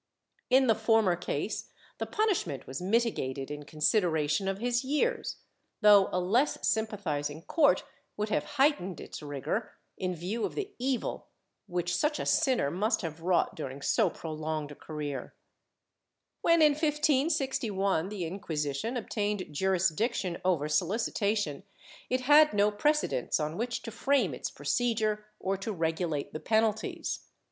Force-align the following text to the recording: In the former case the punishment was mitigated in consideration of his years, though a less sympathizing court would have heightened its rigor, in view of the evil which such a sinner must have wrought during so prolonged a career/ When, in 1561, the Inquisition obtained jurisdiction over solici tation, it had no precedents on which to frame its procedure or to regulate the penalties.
In 0.49 0.65
the 0.65 0.73
former 0.73 1.15
case 1.15 1.69
the 1.99 2.07
punishment 2.07 2.65
was 2.65 2.81
mitigated 2.81 3.51
in 3.51 3.65
consideration 3.65 4.47
of 4.47 4.57
his 4.57 4.83
years, 4.83 5.35
though 5.81 6.09
a 6.11 6.19
less 6.19 6.57
sympathizing 6.67 7.43
court 7.43 7.83
would 8.17 8.29
have 8.29 8.45
heightened 8.57 8.99
its 8.99 9.21
rigor, 9.21 9.73
in 9.99 10.15
view 10.15 10.43
of 10.43 10.55
the 10.55 10.73
evil 10.79 11.27
which 11.67 11.95
such 11.95 12.19
a 12.19 12.25
sinner 12.25 12.71
must 12.71 13.03
have 13.03 13.21
wrought 13.21 13.53
during 13.53 13.83
so 13.83 14.09
prolonged 14.09 14.71
a 14.71 14.75
career/ 14.75 15.35
When, 16.41 16.63
in 16.63 16.71
1561, 16.71 18.09
the 18.09 18.25
Inquisition 18.25 18.97
obtained 18.97 19.49
jurisdiction 19.53 20.39
over 20.43 20.67
solici 20.67 21.11
tation, 21.13 21.61
it 22.09 22.21
had 22.21 22.53
no 22.55 22.71
precedents 22.71 23.39
on 23.39 23.55
which 23.55 23.83
to 23.83 23.91
frame 23.91 24.33
its 24.33 24.49
procedure 24.49 25.27
or 25.39 25.57
to 25.57 25.71
regulate 25.71 26.33
the 26.33 26.39
penalties. 26.39 27.19